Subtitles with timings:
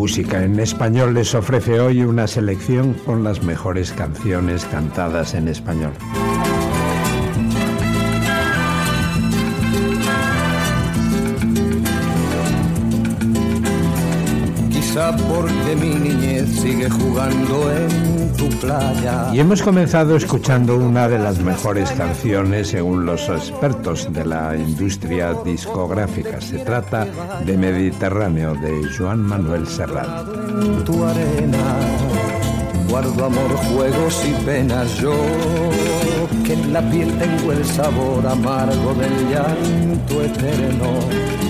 [0.00, 5.92] Música en Español les ofrece hoy una selección con las mejores canciones cantadas en español.
[15.28, 15.94] porque mi
[16.52, 19.30] sigue jugando en tu playa.
[19.32, 25.34] Y hemos comenzado escuchando una de las mejores canciones según los expertos de la industria
[25.44, 26.40] discográfica.
[26.40, 27.06] Se trata
[27.44, 30.26] de Mediterráneo de Joan Manuel Serrat.
[30.84, 31.78] tu arena
[32.90, 35.14] guardo amor, juegos y penas yo,
[36.44, 41.49] que en la piel tengo el sabor amargo del llanto eterno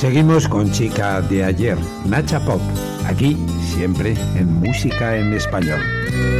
[0.00, 2.58] Seguimos con Chica de ayer, Nacha Pop,
[3.04, 6.39] aquí siempre en música en español.